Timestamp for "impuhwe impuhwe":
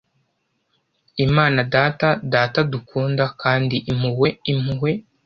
3.91-4.91